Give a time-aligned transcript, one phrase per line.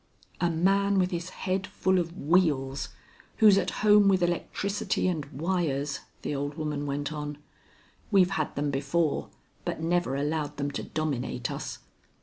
[0.39, 2.89] "A man with his head full of wheels,
[3.37, 7.37] who's at home with electricity and wires," the old woman went on.
[8.09, 9.29] "We've had them before,
[9.63, 11.77] but never allowed them to dominate us.